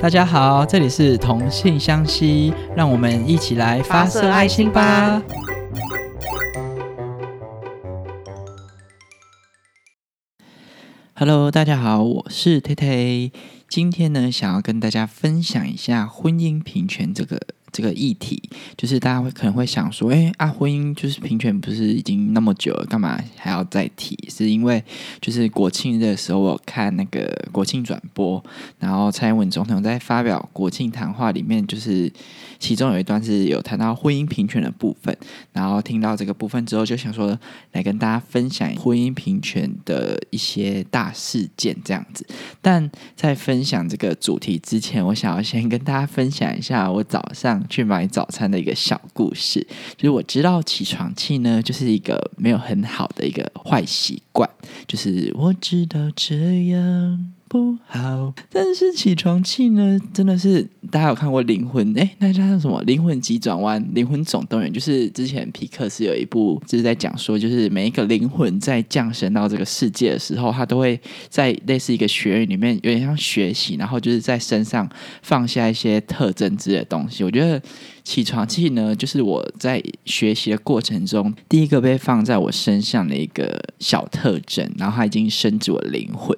[0.00, 5.20] 大家好，这里是同性相吸，让我们一起来发射爱心吧。
[11.14, 13.32] Hello，大家好，我是 t t
[13.68, 17.57] 今天呢，想要跟大家分享一下婚姻平权这个。
[17.70, 18.42] 这个议题
[18.76, 24.16] 就是大家会可能会想说，哎啊，婚姻就是平权，不是已经那么久了，干嘛还要再提？
[24.28, 24.82] 是因为
[25.20, 28.42] 就是国庆的时候，我看那个国庆转播，
[28.78, 32.12] 然后蔡英文总统在发表国庆谈话里面，就是
[32.58, 35.16] 其中有一段是有谈到婚姻平权的部分，
[35.52, 37.38] 然后听到这个部分之后，就想说
[37.72, 42.26] 来跟大家分享婚姻平权的一些大事件这样子。
[42.62, 47.57] 但在分享这个主题之前，我想要先跟大家分享一下我早上。
[47.68, 54.48] 去买早餐的一个小故事，就是我知道起床气呢，就是一个没有很好的一个坏习惯，
[54.86, 57.32] 就是我知道这样。
[57.48, 64.70] 不好，但是起床气呢，真的是大家有看过《灵魂》哎，那叫什么《灵魂急转弯》《灵魂总动员》？
[64.74, 74.88] 就是之前皮克斯有一部，就是在讲说，就是每一个灵魂在降生到这个世界的时候，他都会在类似一个学院里面，有点像学习，然后就是在身上
[75.22, 77.24] 放下一些特征之类的东西。
[77.24, 77.60] 我觉得
[78.08, 86.34] 起床气呢，就是我在学习的过程中第一个被放在我身上的一个小特征，然后它已经升至我灵魂。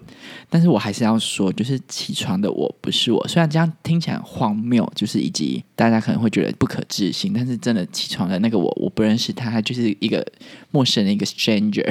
[0.49, 3.29] 但是我还是要说，就是起床的我不是我。
[3.29, 10.27] 虽然这样听起来很荒谬，就是以及大家可能会觉得不可置信，但是真的起床的那个我，我不认识他，他就是一个
[10.73, 11.89] 陌生的一个 stranger。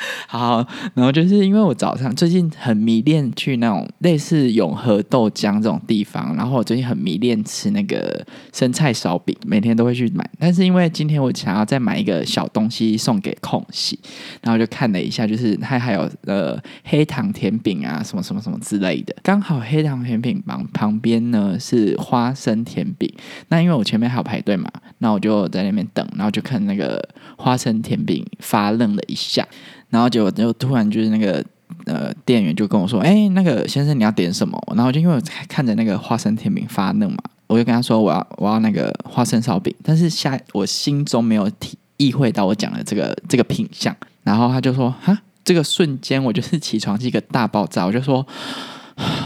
[0.26, 10.28] 好，然后就是因为我早上最近很迷恋去那种类似永和豆浆这种地方，然后我最近很迷恋吃那个生菜烧饼，每天都会去买。
[10.38, 13.98] 但是因为今天我想要再买一个小东西送给空隙，
[14.42, 19.14] 然后就看了一下，就是它还有呃黑糖甜饼啊，什么什么什么之类的。
[19.22, 23.12] 刚好黑糖甜饼旁旁边呢是花生甜饼，
[23.48, 27.06] 那因为我前面还有排队嘛，那我就在那边等，然后就看那个
[27.36, 29.46] 花生甜饼发愣了一下。
[29.90, 31.44] 然后结果就突然就是那个
[31.84, 37.18] 呃店员就跟我说：“哎，那个先生你要点什么？”然后就因为我看着那个花生甜饼发愣嘛，
[37.48, 43.94] 我就跟他说：“我要我要那个花生烧饼。”但是下我心中没有体意会到我讲的这个这个品相。
[44.22, 48.24] 然后他就说：“哈，这个瞬间我就是起床是一个大爆炸。”我就说：“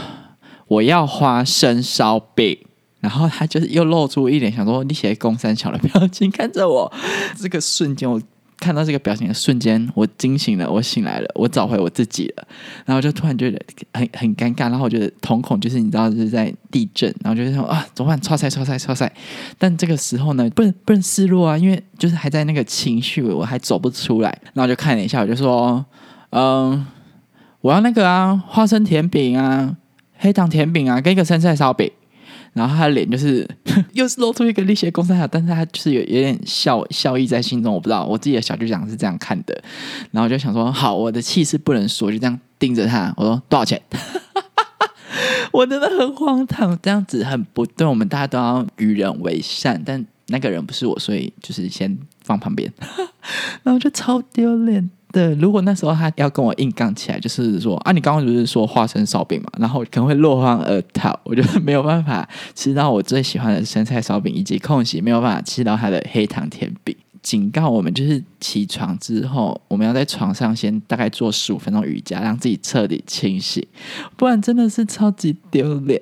[0.67, 2.57] 我要花生烧饼。”
[3.01, 6.91] 然后他就是又露出一脸想说：“你写公三小的表情看着我。”
[7.37, 8.19] 这个瞬间我。
[8.57, 12.47] 看到这个表情的瞬间，我惊醒了，我醒来了，我找回我自己了。
[12.85, 13.61] 然后就突然觉得
[13.93, 18.19] 很很尴尬，然后我觉得瞳孔就是你知道是在地震，然后就是说啊，怎么办？
[18.21, 19.11] 超赛超赛超赛！
[19.57, 24.35] 但这个时候呢，不能不能示弱啊，因为就是还在那个情绪，我还走不出来。
[24.53, 25.85] 然后就看了一下，我就说，
[26.31, 26.85] 嗯，
[27.61, 29.75] 我要那个啊，花生甜饼啊，
[30.17, 31.91] 黑糖甜饼啊，跟一个生菜烧饼。
[32.55, 33.45] 然后他的脸就是
[33.91, 39.61] 又是露出一个力血公三小，但是他就是有有点笑笑意在心中，我不知道我自己的小剧场是这样看的，
[40.11, 43.81] 然后就想说好，我的气势不能说，就这样盯着他，我说多少钱？
[45.51, 52.71] 我真的很荒唐，这样子很不对，我们大家都要与人为善，但那个人不是我，所以就是先放旁边，
[53.63, 54.89] 然后就超丢脸。
[55.15, 66.93] 对，如果那时候他要跟我硬杠起来，就是说啊，你刚刚不是说花生烧饼嘛，然后可能会落荒而逃，我就没有办法吃到我最喜欢的生菜烧饼，以及空隙没有办法吃到他的黑糖甜饼。
[67.21, 73.65] 警告我们，就是起床之后，我们要在床上先大概做十五分钟瑜伽，让自己彻底清醒，
[74.17, 76.01] 不然真的是超级丢脸。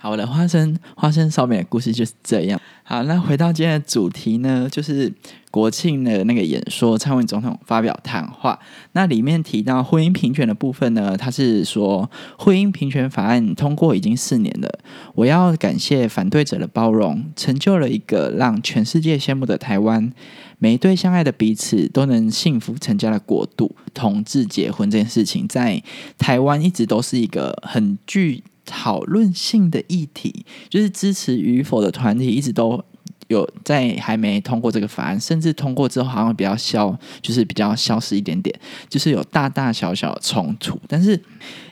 [0.00, 2.60] 好的，花生花生烧饼的故事就是这样。
[2.84, 5.12] 好，那回到今天的主题呢，就是
[5.50, 8.56] 国庆的那个演说，蔡英文总统发表谈话，
[8.92, 12.08] 那里面提到婚姻平权的部分呢，他是说
[12.38, 14.78] 婚姻平权法案通过已经四年了，
[15.16, 20.12] 我要感谢反对者的包容，成就了一个让全世界羡慕的台湾，
[20.60, 23.74] 每一对相爱的彼此都能幸福成家的国度。
[23.92, 25.82] 同志结婚这件事情，在
[26.16, 28.44] 台湾一直都是一个很具。
[28.68, 32.84] 讨论性的议题，就是支持与否的团体一直都
[33.28, 38.54] 有在还没通过这个法案，甚至通过之后好像比较消，就是比较消失一点点，
[38.88, 41.18] 就是有大大小小的冲突，但是。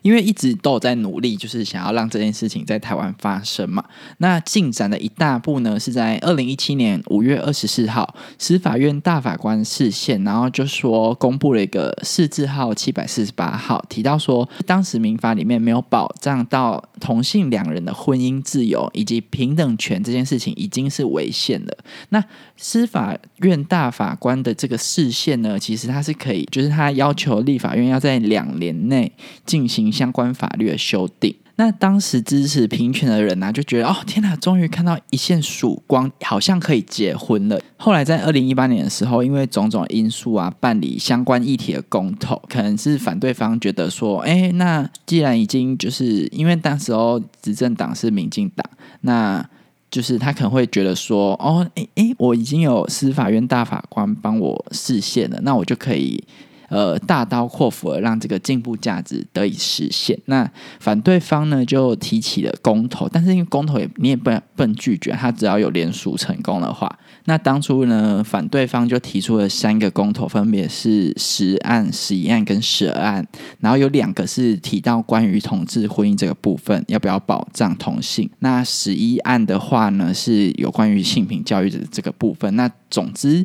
[0.03, 3.85] 因为一直都有在努力，就是想要让这件事情在台湾发生嘛。
[4.19, 21.79] 那进展的一大步呢，是在二零一七年五月二十四号，司法院大法官释宪，然后就说公布了一个释字号七百四十八号，提到说当时民法里面没有保障到同性两人的婚姻自由以及平等权这件事情，已经是违宪了。
[22.11, 22.23] 那
[22.57, 29.11] 司法院大法官的这个视线呢，其实他是可以，就是他要求立法院要在两年内
[29.47, 29.87] 进行。
[29.97, 37.59] 相关法律的修订，那当时支持平权的人呢，就觉得哦，天哪，终于看到一线曙光，好像可以结婚了。
[37.79, 48.69] 后来在二零一八年的时候，因为种种因素啊，办理相关议题的公投，可能是反对方觉得说，哎，那既然已经就是因为当时候执政党是民进党，
[49.01, 49.49] 那
[49.97, 56.23] 就是他可能会觉得说，哦，哎哎，我已经有司法院大法官帮我视线了，那我就可以。
[56.69, 60.19] 呃，大刀阔斧的让这个进步价值得以实现。
[60.25, 60.51] 那
[60.81, 66.99] 反对方呢，就提起了公投，但是因为公投也你也不能不能拒绝，他只要有联署成功的话。
[67.26, 73.26] 那当初呢，反对方就提出了三个公投，分别是十案、十一案跟十二案，
[73.61, 78.31] 然后有两个是提到关于同志婚姻这个部分要不要保障同性。
[78.38, 82.55] 那十一案的话呢，是有关于性平教育的这个部分。
[82.56, 83.44] 那总之，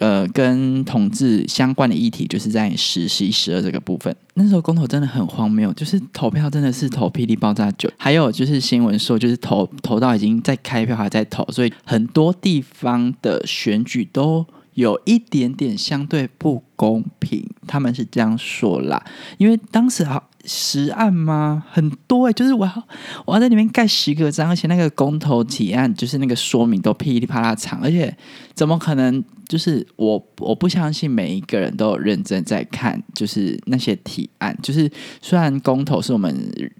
[0.00, 4.14] 呃，跟同志相关的议题就是在十、十一、十二这个部分。
[4.38, 17.48] 那时候公投真的很荒谬，就是投票真的是投霹雳爆炸酒，还有就是新闻说，就是投投到已经在开票还在投，所以很多地方的选举都有一点点相对不公平。
[17.66, 19.04] 他们是这样说啦，
[19.38, 20.22] 因为当时啊。
[20.46, 21.64] 十案吗？
[21.70, 22.88] 很多哎，就是我要
[23.24, 28.16] 我要在里面盖十个章，而且那个公投提案就是那个说明都噼里啪啦长，而且
[28.54, 29.22] 怎么可能？
[29.48, 34.56] 就是我我不相信每一个人都有认真在看，就是那些提案。
[34.62, 34.90] 就是
[35.22, 36.34] 虽然公投是我们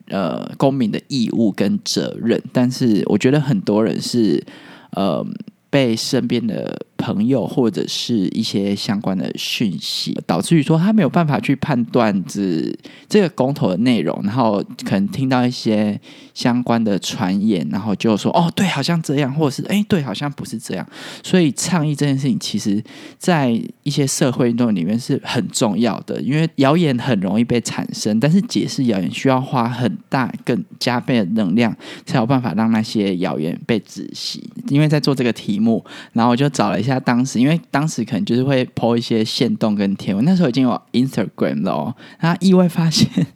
[0.09, 4.45] 呃公民的义务跟责任，但是我觉得很多人是
[4.93, 5.27] 呃。
[5.69, 12.73] 被身边的朋友或者是一些相关的讯息，导致于说他没有办法去判断这
[13.09, 16.01] 这个公投的内容，然后可能听到一些
[16.33, 20.87] 相关的传言，然后就说哦，对，好像这样，或者是哎，对，好像不是这样。
[21.25, 22.81] 所以倡议这件事情，其实
[23.19, 34.49] 在一些社会运动里面是很重要的，因为谣言很容易被产生，但是解释谣言需要花很大、更加倍的能量，才有办法让那些谣言被止息。
[34.69, 35.57] 因为在做这个题。
[35.59, 35.83] 目，
[36.13, 43.27] 然后我就找了下当时，因为当时可能就是会 po 一些线动跟贴文，那时候已经有 Instagram 了哦，然后意外发现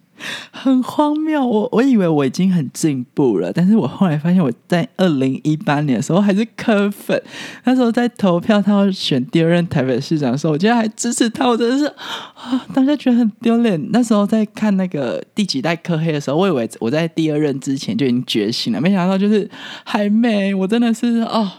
[0.51, 7.19] 很荒谬，我我以为我已经很进步了，但是我后来发现我在二零一八年的时候还是磕粉，
[7.63, 13.89] 那时候在投票他要选第二任台北市长的时候，我竟然还支持他，我真的是啊，当下觉得很丢脸。
[13.91, 19.49] 那时候在看那个第几代科黑的时候，我以为我在第二任之前就已经觉醒了，没想到就是
[19.83, 21.51] 还没，我真的是哦。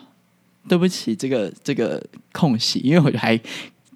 [0.68, 3.38] 对不起，这个这个空隙，因为我还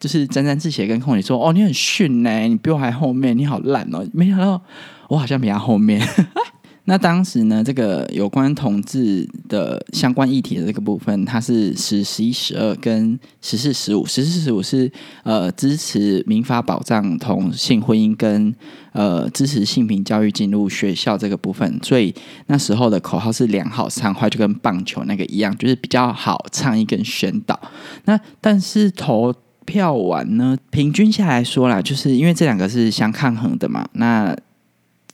[0.01, 4.61] 就是沾沾自喜跟空隙说：“哦，你很逊呢，你比我还后面，你好烂哦。”没想到
[5.09, 6.01] 我好像比他后面。
[6.89, 14.07] 那当时呢，这个有关同志的相关议题的这个部分，它是十、十一、十二跟十四、十五。
[14.07, 14.91] 十四、十五是
[15.25, 18.55] 呃支持民法保障同性婚姻跟
[18.93, 21.79] 呃支持性平教育进入学校这个部分。
[21.83, 22.15] 所以
[22.47, 27.61] 那时候的口号是良好畅快，就跟棒球那个一样，就是比较好倡议跟宣导。
[28.05, 29.35] 那但是投
[29.65, 34.37] 票完呢，平均下来说啦，就是因为这两个是相抗衡的嘛，那。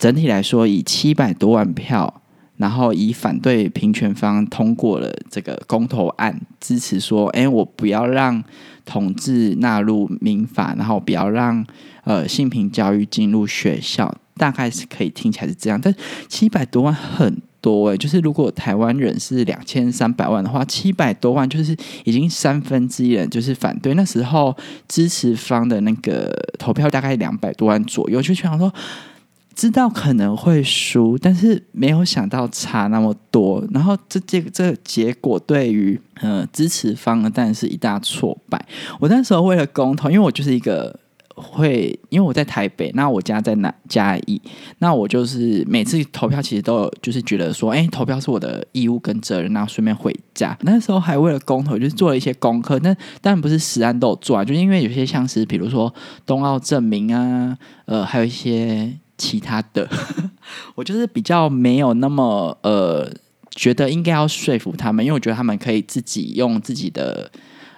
[0.02, 2.22] 整体来说，以七百多万票，
[2.56, 8.42] 然后以反对平权方通过了这个公投案，支持说：“哎，我不要让
[8.84, 11.64] 同志纳入民法，然后不要让
[12.02, 15.94] 呃性平教育进入学校。”大概是可以听起来是这样，但
[16.28, 23.94] 七百多万很多哎，就是如果台湾人是两千三百万的话，七百多万就是已经三分之一人就是反对。
[23.94, 24.56] 那时候
[24.88, 28.72] 支持方的那个投票大概两百多万左右，就想说。
[29.54, 33.62] 知道可能会输，但是没有想到差那么多。
[33.70, 38.64] 然后这这这结果对于呃支持方呢，当然是一大挫败。
[38.98, 40.98] 我那时候为了公投，因为我就是一个
[41.34, 44.40] 会，因为我在台北，那我家在南嘉义，
[44.78, 50.56] 那我就是每次投票其实都有，就是觉得说，哎，投票是我的义务跟责任，然后顺便回家。
[50.62, 52.78] 那时候还为了公投，就是做了一些功课。
[52.80, 55.92] 那当然不是实案都有做啊，就因为有些像是比如说
[56.26, 58.92] 冬奥证明啊，呃，还有一些。
[59.22, 59.88] 其他的，
[60.74, 63.08] 我就是比较没有那么呃，
[63.50, 67.30] 觉得应该要说服他们，因为我觉得他们可以自己用自己的。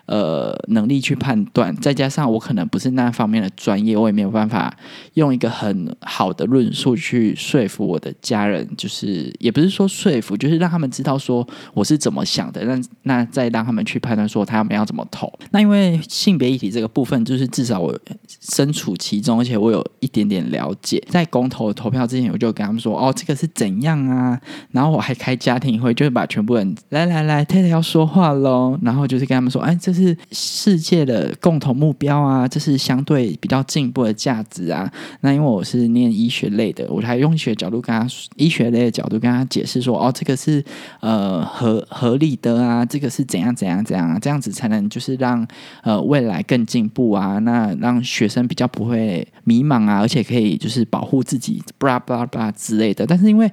[0.06, 4.70] 呃，能力去判断，再加上我可能不是那方面的专业，我也没有办法
[5.14, 12.62] 用一个很好的论述去说服我的家人，就是也不是说说服，就是让他们知道说我是怎么想的。
[12.66, 15.32] 那那再让他们去判断说他们要怎么投。
[15.52, 21.02] 那因为性别议题这个部分，就是至少我身处其中，而且我有一点点了解。
[21.08, 24.38] 在公投投票之前，我就跟他们说：“哦，这个是怎样啊？”
[24.70, 28.78] 然后我还开家庭会，就是把全部人来来来，太太要说话喽。
[28.82, 34.92] 然后就是跟他们说：“哎，这。”是世界的共同目标啊，这是相对比较进步的价值啊。
[35.20, 40.62] 那因为我是念医学类的，我还用医学角度跟他医学类的角度跟他解释说，哦，这个是
[41.00, 45.46] 呃合合理的啊，这个是怎样怎样怎样啊，这样子才能就是让
[45.82, 53.06] 呃未来更进步啊，那让学生比较不会迷茫啊，而且可以就是保护自己，巴拉巴拉巴拉之类的。
[53.06, 53.50] 但是因为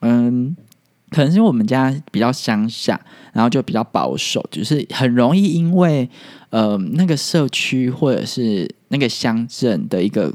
[0.00, 0.54] 嗯。
[1.10, 3.00] 可能是我们家比较乡下，
[3.32, 6.08] 然后就比较保守，就是很容易因为
[6.50, 10.32] 呃那个社区或者是那个乡镇的一个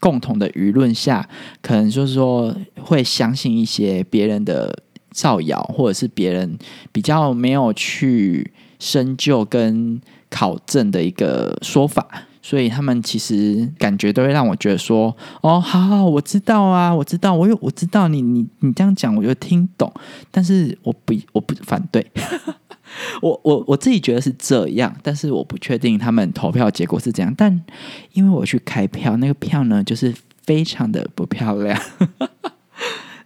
[0.00, 1.28] 共同的舆论下，
[1.60, 6.56] 可能就是说会相信一些别人的造谣，或者是别人
[6.92, 10.00] 比较没有去深究跟
[10.30, 12.26] 考证的一个说法。
[12.42, 19.90] 所以他们其实感觉都会让我觉得说，哦，好好，我知道啊，我知道，我有我知道你你你这样讲，我就听懂，
[20.30, 22.04] 但是我不我不反对，
[23.22, 27.64] 我我我自己觉得是这样，但是我不确定他们投票结果是怎样，但
[28.12, 30.12] 因为我去开票，那个票呢，就是
[30.44, 31.80] 非常的不漂亮。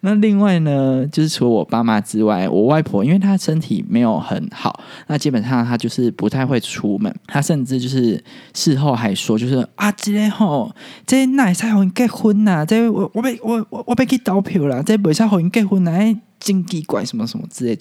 [0.00, 7.14] 那另外呢，就是除了我爸妈之外，我外婆因为她身体没有很好，那基本上她就是不太会出门。
[7.26, 8.22] 她甚至就是
[8.54, 10.74] 事后还说，就是啊，这吼，
[11.06, 12.64] 这哪使好结婚呐？
[12.64, 15.92] 这我我被我我我被去倒票了，这不使好结婚呐？
[16.38, 17.78] 真奇怪，什么什么之类。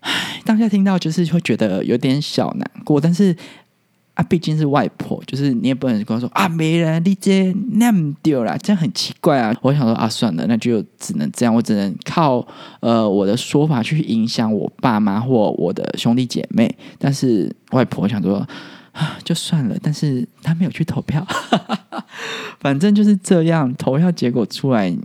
[0.00, 3.36] 唉，当下听到就是会觉得有点小难过，但是。
[4.14, 9.52] 啊，毕竟是外婆，就是你也不能跟我说啊，没人，你这那么丢啦，这样很奇怪啊。
[9.60, 12.46] 我想说啊，算了，那就只能这样，我只能靠
[12.78, 16.72] 呃我的说法去影响我爸妈或我的兄弟姐妹。
[16.96, 18.36] 但是外婆想说
[18.92, 21.26] 啊，就算了，但是他没有去投票，
[22.60, 23.74] 反正就是这样。
[23.74, 24.96] 投票结果出来，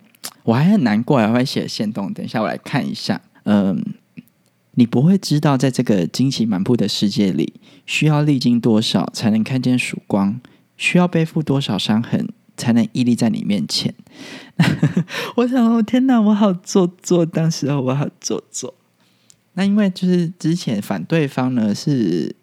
[0.44, 2.14] 我还很难过，还会写线动。
[2.14, 3.84] 等一下我来看一下，嗯。
[4.80, 7.52] 你不会知道，在这个惊奇满布的世界里，
[7.86, 10.40] 需要历经多少才能看见曙光？
[10.78, 13.94] 需要背负多少伤痕才能屹立在你面前？
[15.36, 18.74] 我想，我天哪，我好做作，当时候我好做作。
[19.56, 22.34] 那因为就是之前反对方呢，是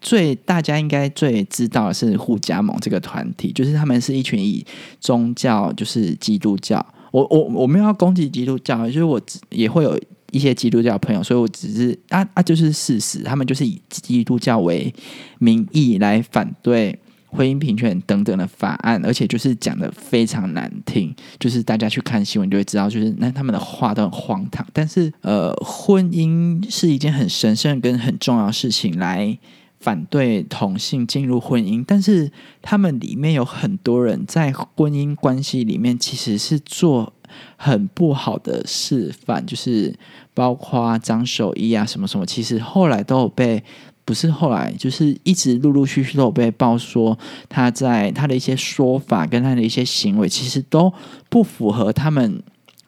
[0.00, 4.66] 最大家应该最知道的是互加盟这个团体，就是他们是一群以
[4.98, 6.84] 宗教，就是基督教。
[7.12, 9.20] 我我我没有要攻击基督教，就是我
[9.50, 9.96] 也会有。
[10.30, 14.92] 一些基督教朋友，所以我只是啊啊，就是事实，他们就是以基督教为
[15.38, 24.66] 名义来反对婚姻平权等等的法案，而且就是讲的非常难听，就是大家去看新闻就会知道，就是那他们的话都很荒唐。
[24.72, 29.38] 但是呃，婚姻是一件很神圣跟很重要的事情，来
[29.80, 32.30] 反对同性进入婚姻，但是
[32.60, 37.14] 他们里面有很多人在婚姻关系里面其实是做。
[37.56, 39.94] 很不好的示范，就是
[40.34, 43.62] 包括张守一啊，什么什么，其实后来都有被，
[44.04, 47.18] 不是后来，就是一直陆陆续续都有被爆说
[47.48, 50.92] 他在他的一些说法跟他的一些行为，其实都
[51.28, 52.42] 不符合他们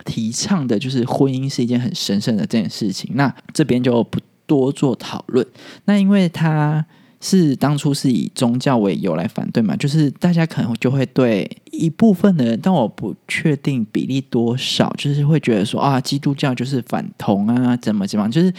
[0.04, 3.10] 提倡的，就是婚姻是一件很神圣的这件事情。
[3.14, 5.46] 那这边就不多做讨论。
[5.84, 6.84] 那因为他。
[7.20, 9.76] 是当初是以宗教为由来反对嘛？
[9.76, 18.50] 就是大家可能就会对一部分的人，但我不确定比例多少，就是会觉得说啊，基督教就是反同啊，怎么怎么，就是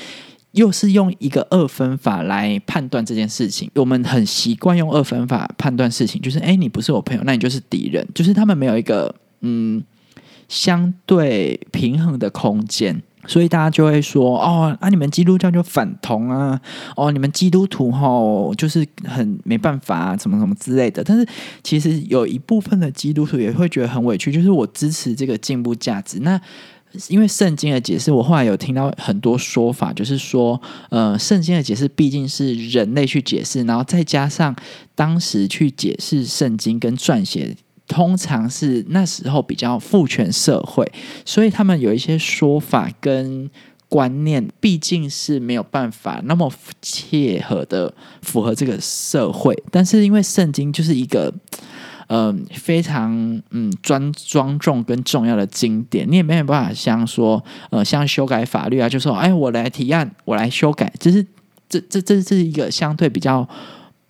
[0.52, 3.72] 又是用一个二分法来判断这件事情。
[3.74, 9.84] 我们很习惯用二分法判断事情，就是哎，你不是我朋友，那你就是敌人，就是他们没有一个嗯
[10.48, 13.02] 相对平衡的空间。
[13.28, 16.60] 所以大家就会说哦啊，你们基督教就反同啊，
[16.96, 21.04] 哦，你们基督徒吼就是很没办法啊，什么什么之类的。
[21.04, 21.28] 但是
[21.64, 26.20] 其实有一部分的基督徒也会觉得很委屈，就是我支持这个进步价值。
[26.22, 26.40] 那
[27.08, 34.54] 因为圣经的解释，我后来有听到很多说法，就是说，呃，圣经的解释毕竟是人类去解释，然后再加上
[34.94, 37.56] 当时去解释圣经跟撰写。
[37.92, 40.90] 通常是那时候比较父权社会，
[41.26, 43.50] 所以他们有一些说法跟
[43.90, 46.50] 观念，毕竟是没有办法那么
[46.82, 49.54] 切合的符合这个社会。
[49.70, 51.34] 但是因为圣经就是一个
[52.08, 53.12] 嗯非常
[53.50, 61.22] 嗯专庄重跟重要的经典，你也没有办法像说呃像修改法律啊，就说哎我来提案，我来修改，就是
[61.68, 63.46] 这这这是一个相对比较。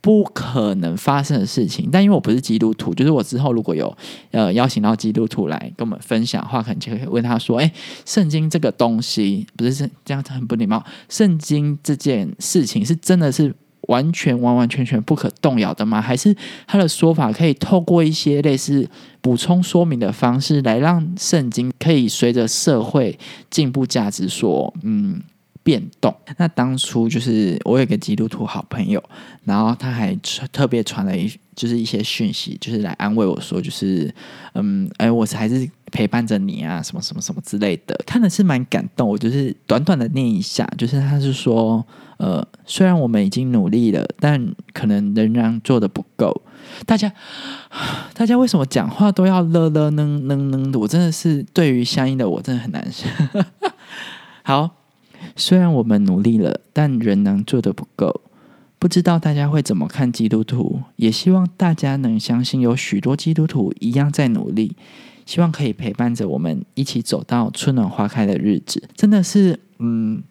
[0.02, 3.96] 不可能发生的事情，但因为我不是基督徒，就是我之后如果有
[4.32, 7.72] 呃邀请到基督徒来跟我们分享的话，可能就会问他说：“哎，
[8.04, 10.84] 圣经这个东西不是这样子很不礼貌？
[11.08, 13.54] 圣经这件事情是真的是
[13.88, 16.02] 完全完完全全不可动摇的吗？
[16.02, 18.90] 还是他的说法可以透过一些类似
[19.22, 23.20] 补充说明的方式，来让圣经可以随着社会
[23.52, 25.22] 进步价值所嗯
[25.64, 26.16] 变动。
[26.38, 29.04] 那当初就是我有个基督徒好朋友，
[29.44, 30.16] 然后他还
[30.52, 34.14] 特别传了一就是一些讯息，就是来安慰我说，就是
[34.54, 39.08] 嗯，哎，我还是陪伴着你啊，什么什么什么之类的，看的是蛮感动。
[39.08, 41.86] 我就是短短的念一下，就是他是说，
[42.18, 46.42] 呃，虽然我们已经努力了，但可能仍然做的不够。
[46.86, 47.12] 大家，
[48.14, 50.80] 大家为什么讲话都要了了呢呢呢的？
[50.80, 53.08] 我真的是对于相应的我真的很难受。
[54.44, 54.81] 好。
[55.36, 58.22] 虽然我们努力了，但仍能做的不够。
[58.78, 60.82] 不知道大家会怎么看基督徒？
[60.96, 64.76] 也希望大家能相信，有许多基督徒一样在努力，
[65.26, 68.84] 希望可以陪伴着我们一起走到春暖花开的日子。
[68.96, 70.24] 真的是，嗯，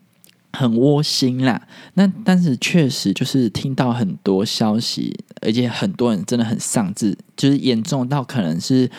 [0.52, 1.66] 很窝心啦。
[1.95, 8.90] 那但是确实就是听到很多消息，而且很多人真的很丧志，就是严重到可能是。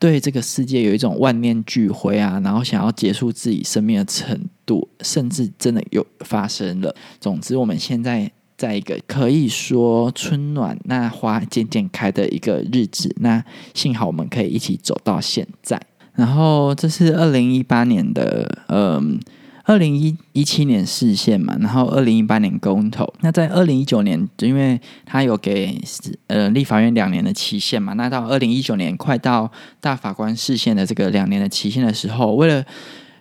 [0.00, 6.92] 对这个世界有一种万念俱灰啊，然后想要结束自己生命的程度，甚至真的有发生了。
[7.20, 15.80] 总之，我们现在在一个可以说春暖那花渐渐开的一个日子，那幸好我们可以一起走到现在。
[16.14, 19.20] 然后，这是二零一八年的，嗯。
[19.70, 23.06] 二零一一七年视线嘛，然后二零一八年公投。
[23.20, 25.80] 那在二零一九年，因为他有给
[26.26, 29.48] 呃立法院两年的期限嘛，那到二零一九年快到
[29.80, 32.66] 大法官视线的这个两年的期限的时候，为了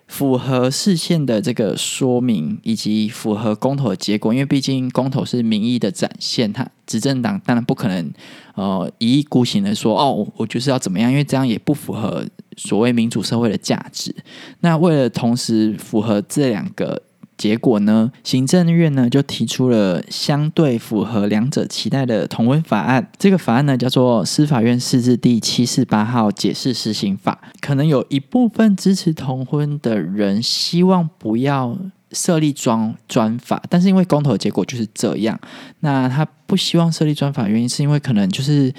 [0.09, 8.11] 符合视线的这个说明，以及符合公投的结果，因为毕竟公投是民意的展现，他执政党当然不可能
[8.55, 12.25] 呃一意孤行的说哦，我就是要怎么样，因为这样也不符合。
[12.57, 14.13] 所谓民主社会的价值，
[14.59, 17.01] 那为了同时符合这两个
[17.39, 23.09] 结果呢，行政院呢就提出了相对符合两者期待的同婚法案。
[23.17, 27.39] 这个法案呢叫做《司法院释字第七四八号解释施行法》。
[27.61, 31.77] 可能有一部分支持同婚的人希望不要
[32.11, 35.39] 设立专专法，但是因为公投的结果就是这样，
[35.79, 38.73] 那他不希望设立专法，原因是因为可能就是。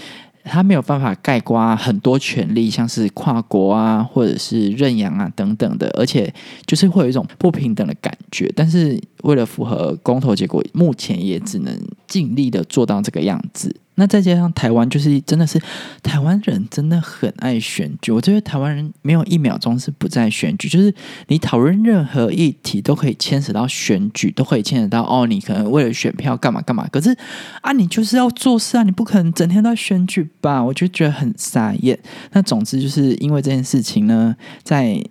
[0.45, 6.33] 他没有办法盖刮很多权利，像是跨国啊，或者是认养啊等等的，而且
[6.67, 8.51] 就是会有一种不平等的感觉。
[8.57, 11.79] 但是为了符合公投结果，目前也只能
[12.11, 13.75] 尽力的做到这个样子。
[13.95, 15.61] 那再加上台湾，就是真的是
[16.03, 18.11] 台湾人真的很爱选举。
[18.11, 20.93] 我觉得台湾人没有一秒钟是不在选举，就是
[21.29, 26.89] 你讨论任何议题都可以牵扯到选举，都可以牵扯到哦，你可能为了选票干嘛干嘛。
[26.91, 27.15] 可是
[27.61, 30.65] 啊，你就是要做事啊，你不可能整天都选举吧？
[30.65, 31.99] 我就觉得很傻眼。
[32.33, 35.05] 那总之就是因为这件事情呢，在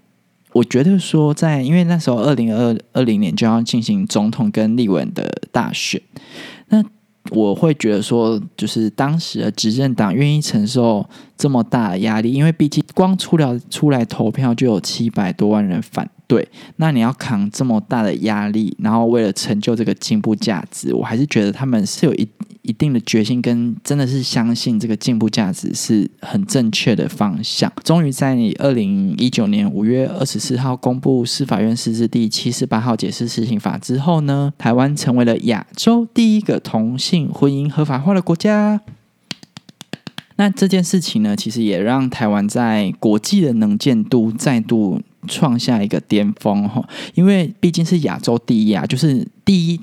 [0.53, 6.01] 我觉得说，在因为那时候二零二二零年就要进行总统跟立委的大选，
[6.69, 6.84] 那。
[7.32, 22.25] 我会觉得说，就是当时的执政党愿意承受这么大的压力，因为毕竟光出了出来投票就有七百多万人反对，那你要扛这么大的压力，然后为了成就这个进步价值，我还是觉得他们是有一。
[22.61, 27.71] 一定的决心跟真的是相信这个进步价值是很正确的方向。
[27.83, 38.79] 终于在你二零一九年五月二十四号公布司法院释字第七十八号解释施行法之后呢，台湾成为了亚洲第一个同性婚姻合法化的国家。
[40.35, 49.79] 那这件事情呢，其实也让台湾在国际的能见度再度创下一个巅峰哈，因为毕竟是亚洲第一啊，就是第一。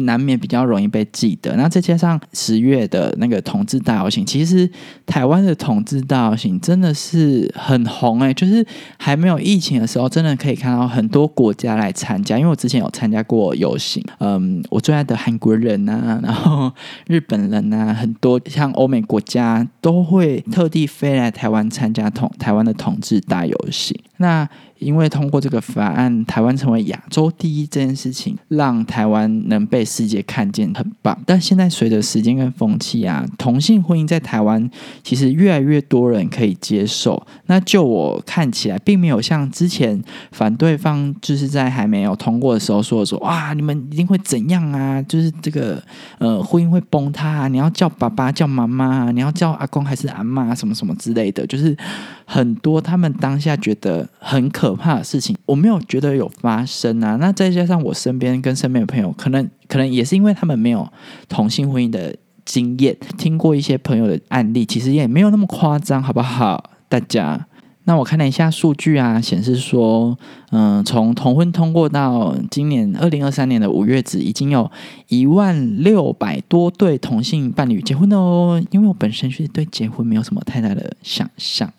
[0.00, 1.56] 难免比较容易被记得。
[1.56, 4.70] 那再加上十月的那个同志大游行，其实
[5.06, 8.64] 台湾的同志大游行真的是很红哎，就是
[8.96, 12.38] 还没有疫情的时候，真的可以看到很多国家来参加。
[12.38, 16.70] 因为我之前有参加过游行，嗯，我最爱的韩国人啊，然后
[17.08, 23.98] 日本人啊，很多像欧美国家都会特地飞来台湾参加同台湾的同志大游行。
[24.18, 31.18] 那因为通过这个法案，台湾成为亚洲第一这件事情，让台湾能被世界看见，很棒。
[31.26, 34.70] 但现在随着时间跟风气啊，同性婚姻在台湾
[35.02, 37.20] 其实越来越多人可以接受。
[37.46, 40.00] 那就我看起来，并没有像之前
[40.30, 45.02] 反对方就是在还没有通过的时候说说哇，你们一定会怎样啊？
[45.02, 45.82] 就是这个
[46.18, 51.76] 呃婚姻会崩塌，啊你要叫爸爸叫妈妈，你要叫阿公还是阿妈什么什么之类的，就是
[52.24, 54.78] 很多他们当下觉得很可。
[54.78, 57.16] 怕的事情，我没有觉得有发生啊。
[57.16, 60.88] 那再加上我身边跟身边的朋友，可能可能也是因为他们没有
[61.28, 66.70] 同性婚姻的经验，听过一些朋友的案例，其实也没有那么夸张，好不好？
[66.88, 67.44] 大家，
[67.84, 70.16] 那我看了一下数据啊，显示说，
[70.52, 74.70] 嗯，从同婚通过到今年二零二三年的五月止，已经有
[75.08, 78.62] 一万六百多对同性伴侣结婚的哦。
[78.70, 81.72] 因为我本身是对结婚没有什么太大的想象。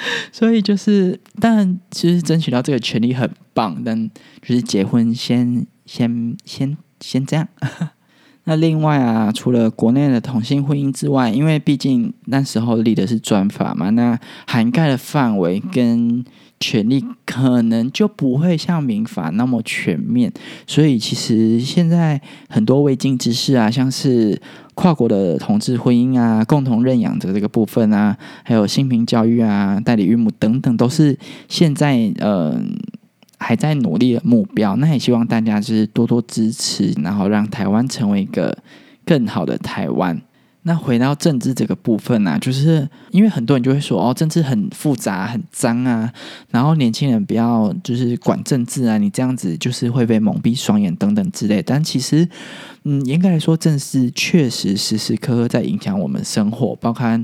[0.32, 4.10] 所以就是，但其实争取到这个权利很棒，但
[4.42, 7.48] 就是结婚先先先先这样。
[8.44, 16.24] 那另外啊，除了国内的同性婚姻之外，因为毕竟那时候立的是专法嘛，那涵盖的范围跟
[16.58, 20.32] 权利可能就不会像民法那么全面，
[20.66, 24.40] 所以其实现在很多未尽之事啊，像是
[24.78, 32.56] 跨国的同志婚姻啊、共同认养的这个部分啊，还有性平教育啊、代理孕母等等，都是现在呃。
[33.40, 38.52] 还在努力的目标，那也希望大家就是多多支持，然后让台湾成为一个
[39.06, 40.20] 更好的台湾。
[40.68, 46.12] 那回到政治这个部分呢，就是因为很多人就会说哦，政治很复杂、很脏啊，
[46.50, 51.62] 然后年轻人不要就是管政治啊，你这样子就是会被蒙蔽双眼等等之类。
[51.62, 52.28] 但其实，
[52.84, 57.18] 嗯，严格来说，政治确实时时刻刻在影响我们生活，包括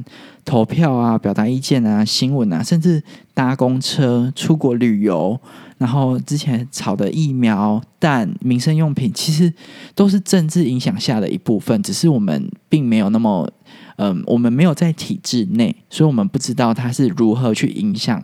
[0.45, 3.03] 投票啊、表达意见啊、新闻啊，甚至
[3.33, 5.41] 搭公车、出国旅游。
[5.77, 9.53] 然后之前炒的疫苗、蛋、民生用品，其实
[9.95, 13.51] 都是政治影响下的一部分，只是我们并没有那么，
[13.97, 18.23] 嗯，我们没有在体制内，所以我们不知道它是如何去影响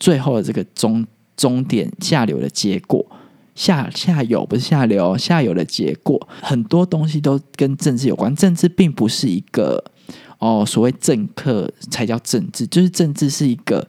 [0.00, 3.04] 最后的这个终终点下流的结果。
[3.54, 8.34] 下下游不是下流，下游的结果很多东西都跟政治有关。
[8.34, 9.82] 政治并不是一个
[10.46, 13.88] 哦，所谓政客才叫政治，就是政治是一个。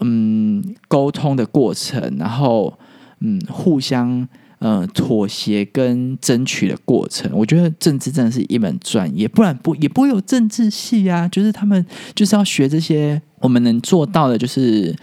[0.00, 2.76] 嗯，沟通的过程，然后
[3.20, 11.28] 嗯，互相嗯妥协跟争取的过程，我觉得政治真的是一门专业，不然不也不会有政治系啊。
[11.28, 14.94] 就是他们就是要学这些，我们能做到的，就是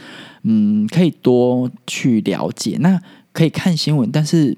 [0.44, 2.78] 嗯，可以多去了解。
[2.82, 4.56] 那可以看新闻，但是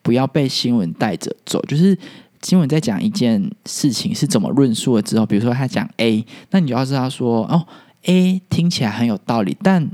[0.00, 1.60] 不要被新闻带着走。
[1.66, 1.98] 就是
[2.42, 7.66] 新闻在讲一件事情是怎么论述了之后，比如说他讲 A，那你就要知道说哦。
[8.06, 9.88] A 听起来很有道理，但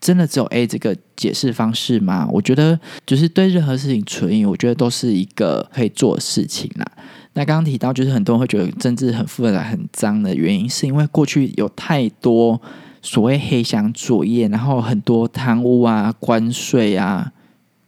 [0.00, 2.26] 真的只有 A 这个解释方式吗？
[2.32, 6.92] 我觉得，就是对任何事情存疑，我觉得都是一个可以做的事情啦。
[7.34, 12.58] 那刚刚提到，就是很多人会觉得政治很复杂、很脏的原因，是因为过去有太多
[13.02, 17.30] 所谓黑箱作业，然后很多贪污啊、关税啊。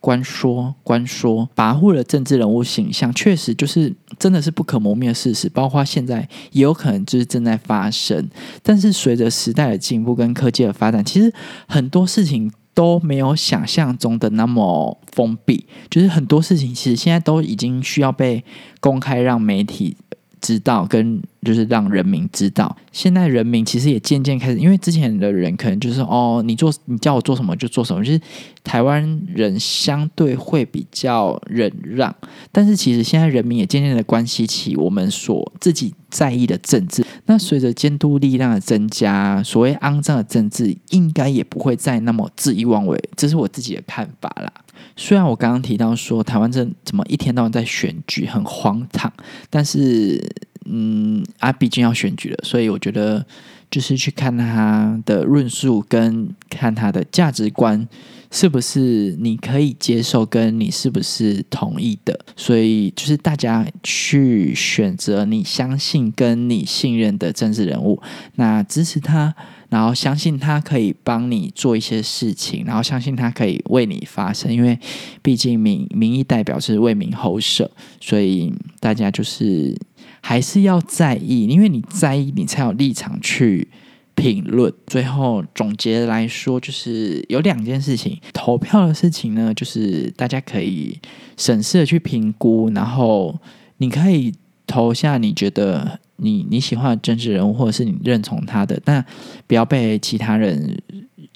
[0.04, 5.48] 官说官说，跋扈了政治人物形象，确实就是真的是不可磨灭的事实。
[5.48, 8.28] 包括现在也有可能就是正在发生。
[8.62, 11.32] 但是随着时代的进步跟科技的发展，其实
[11.66, 15.64] 很多事情都没有想象中的那么封闭。
[15.88, 18.44] 就是很多事情其实现在都已经需要被
[18.80, 19.96] 公开，让媒体。
[20.44, 28.20] 知道跟就是让人民知道，现在人民其实也渐渐开始，因为之前的人可能就是哦，你做你叫我做什么就做什么，就是
[28.62, 32.14] 台湾人相对会比较忍让，
[32.52, 37.02] 但是其实现在人民也渐渐的关系起我们所自己在意的政治。
[37.24, 44.52] 那随着监督力量的增加，所谓肮脏的政治应该也不会再那么恣意妄为，这是我自己的看法啦。
[44.96, 49.12] 虽然我刚刚提到说台湾这怎么一天到晚在选举很荒唐，
[49.50, 50.22] 但是
[50.66, 53.26] 嗯啊，毕竟要选举了，所以我觉得
[53.70, 57.87] 就是去看他的论述跟看他的价值观
[58.30, 62.18] 是不是你可以接受，跟你是不是同意的。
[62.37, 68.00] 所以就是大家去选择你相信跟你信任的政治人物，
[68.37, 69.35] 那支持他。
[69.74, 74.78] 然后相信他可以帮你做一些事情，然后相信他可以为你发声，因为
[75.20, 77.68] 毕竟民民意代表是为民喉舌，
[78.00, 79.76] 所以大家就是
[80.20, 83.66] 还是要在意，因为你在意，你才有立场去
[84.14, 84.72] 评论。
[84.87, 90.96] 最后总结来说，就是有两件事情，投票的事情呢，就是大家可以
[91.37, 93.37] 审视的去评估，然后
[93.78, 94.32] 你可以
[94.68, 95.98] 投下你觉得。
[96.16, 99.05] 你你喜欢的政治人物，或者是你认同他的，但
[99.46, 100.81] 不要被其他人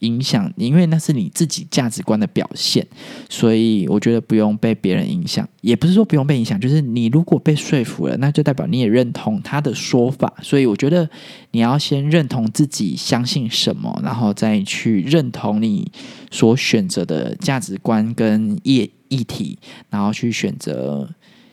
[0.01, 2.87] 影响，因为那是你自己价值观的表现。
[3.29, 10.33] 所以我觉得不用被别人影响，也不是说不用被影响，就是你如果被说服了，那就代表你也认同他的说法。
[10.43, 11.09] 所以我觉得
[11.51, 15.91] 你要先认同自己相信什么，然后再去认同你
[16.31, 19.59] 所选择的价值观跟议议题，
[19.91, 21.11] 然后去选择。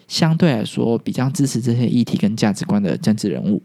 [0.08, 3.62] 相对来说，比较支持这些议题跟价值观的政治人物。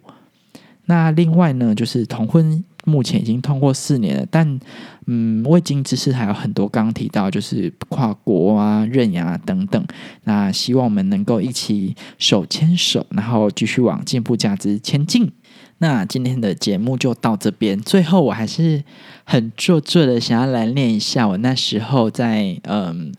[0.87, 4.59] 那另外呢，就是同婚目前已经通过四年了，但
[5.07, 6.68] 嗯，未经之事还有很多。
[6.68, 9.85] 刚刚提到就是跨国啊、认养啊等等。
[10.24, 15.31] 那希望我们能够一起手牵手，然后继续往进步价值前进。
[15.79, 17.79] 那今天的节目就到这边。
[17.81, 18.83] 最后，我还是
[19.24, 23.12] 很做作的想要来念一下我那时候在嗯。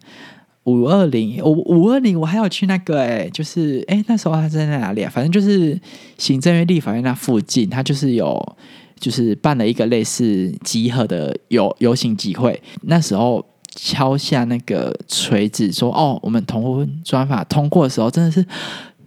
[0.65, 5.11] 五二零，五五二零，我还要去那个哎，就是哎，那时候他在哪里啊？
[5.13, 5.79] 反正就是
[6.17, 8.55] 行政院立法院那附近，他就是有
[8.99, 13.43] 就是办了一个类似集合的游游行集会，那时候
[13.75, 18.45] 敲下那个锤子说：“哦，我们同婚专法通过的时候，真的是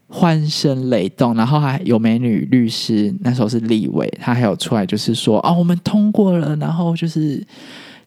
[0.09, 7.41] 欢声雷动。”然后还有美女律师，那时候是立委，他还有出来就是说：“哦，我们通过了。”然后就是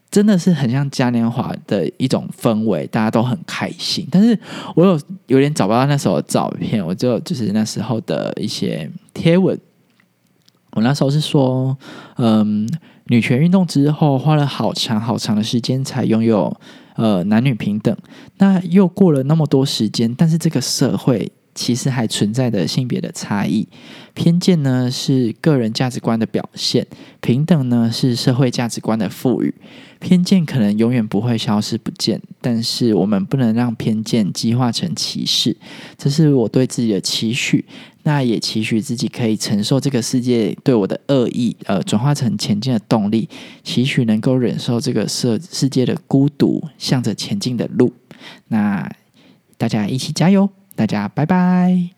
[0.09, 4.07] 真的是很像嘉年华的一种氛围，大家都很开心。
[4.09, 4.37] 但是
[4.75, 9.59] 我有有点找不到那时候的照片，我就就是那时候的一些贴文。
[10.71, 11.75] 我那时候是说，
[12.17, 12.67] 嗯，
[13.07, 16.55] 女权运动之后花了好长好长的时间才拥有
[16.95, 17.95] 呃男女平等，
[18.37, 23.67] 那又过了那么多时间，但是这个社会其实还存在的性别的差异、
[24.13, 26.85] 偏见呢，是个人价值观的表现；
[27.19, 29.51] 平等呢，是社会价值观的赋予。
[29.99, 35.57] 偏见可能永远不会消失不见，但是我们不能让偏见激化成歧视，
[35.97, 37.65] 这是我对自己的期许。
[38.03, 43.27] 那也期许自己可以承受这个世界对我的恶意，呃，转化成前进的动力。
[43.63, 47.91] 期许能够忍受这个世世界的孤独，向着前进的路。
[48.49, 48.89] 那
[49.57, 50.47] 大家一起加油！
[50.77, 51.96] 大家拜拜。